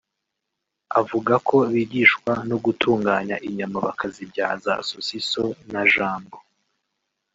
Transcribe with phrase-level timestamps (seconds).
[0.99, 6.37] Avuga ko bigishwa no gutunganya inyama bakazibyaza sosiso na jambo